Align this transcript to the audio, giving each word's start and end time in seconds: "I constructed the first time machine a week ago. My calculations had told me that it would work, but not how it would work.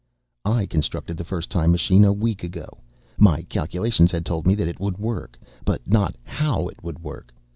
"I 0.45 0.65
constructed 0.65 1.15
the 1.17 1.23
first 1.23 1.51
time 1.51 1.71
machine 1.71 2.03
a 2.03 2.11
week 2.11 2.43
ago. 2.43 2.79
My 3.19 3.43
calculations 3.43 4.11
had 4.11 4.25
told 4.25 4.47
me 4.47 4.55
that 4.55 4.67
it 4.67 4.79
would 4.79 4.97
work, 4.97 5.37
but 5.63 5.87
not 5.87 6.15
how 6.23 6.67
it 6.69 6.83
would 6.83 6.97
work. 7.03 7.31